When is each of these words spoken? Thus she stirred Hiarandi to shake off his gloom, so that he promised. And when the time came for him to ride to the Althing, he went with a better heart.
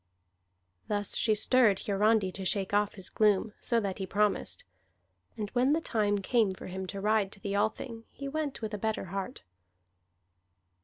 Thus 0.87 1.15
she 1.15 1.35
stirred 1.35 1.81
Hiarandi 1.81 2.31
to 2.31 2.43
shake 2.43 2.73
off 2.73 2.95
his 2.95 3.07
gloom, 3.07 3.53
so 3.61 3.79
that 3.79 3.99
he 3.99 4.07
promised. 4.07 4.63
And 5.37 5.51
when 5.51 5.73
the 5.73 5.79
time 5.79 6.17
came 6.23 6.49
for 6.49 6.65
him 6.65 6.87
to 6.87 6.99
ride 6.99 7.31
to 7.33 7.39
the 7.39 7.53
Althing, 7.55 8.05
he 8.09 8.27
went 8.27 8.63
with 8.63 8.73
a 8.73 8.79
better 8.79 9.05
heart. 9.13 9.43